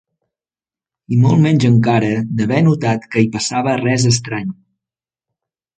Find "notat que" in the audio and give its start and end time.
2.69-3.25